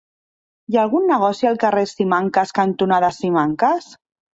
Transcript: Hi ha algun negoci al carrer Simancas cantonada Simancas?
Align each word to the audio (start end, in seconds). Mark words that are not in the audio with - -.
Hi 0.71 0.77
ha 0.77 0.81
algun 0.85 1.05
negoci 1.11 1.51
al 1.51 1.61
carrer 1.67 1.85
Simancas 1.95 2.59
cantonada 2.65 3.15
Simancas? 3.23 3.97